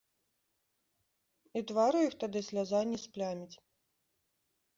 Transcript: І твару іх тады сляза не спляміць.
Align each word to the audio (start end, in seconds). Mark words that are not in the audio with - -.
І 1.61 1.63
твару 1.73 1.97
іх 2.07 2.13
тады 2.25 2.39
сляза 2.49 2.81
не 2.93 2.99
спляміць. 3.05 3.55